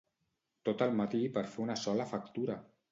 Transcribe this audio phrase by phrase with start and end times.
[0.69, 2.63] Tot el matí per fer una sola factura!